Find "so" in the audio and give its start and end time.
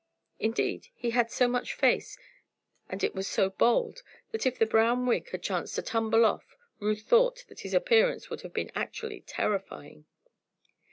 1.29-1.47, 3.27-3.51